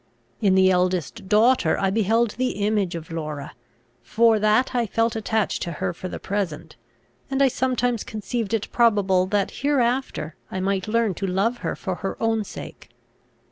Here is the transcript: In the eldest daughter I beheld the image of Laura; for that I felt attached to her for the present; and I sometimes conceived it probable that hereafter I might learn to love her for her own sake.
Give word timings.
In 0.41 0.55
the 0.55 0.71
eldest 0.71 1.29
daughter 1.29 1.77
I 1.77 1.91
beheld 1.91 2.31
the 2.31 2.53
image 2.65 2.95
of 2.95 3.11
Laura; 3.11 3.53
for 4.01 4.39
that 4.39 4.73
I 4.73 4.87
felt 4.87 5.15
attached 5.15 5.61
to 5.61 5.73
her 5.73 5.93
for 5.93 6.07
the 6.09 6.17
present; 6.17 6.75
and 7.29 7.39
I 7.39 7.49
sometimes 7.49 8.03
conceived 8.03 8.55
it 8.55 8.71
probable 8.71 9.27
that 9.27 9.51
hereafter 9.61 10.33
I 10.49 10.59
might 10.59 10.87
learn 10.87 11.13
to 11.13 11.27
love 11.27 11.57
her 11.59 11.75
for 11.75 11.93
her 11.97 12.17
own 12.19 12.43
sake. 12.43 12.89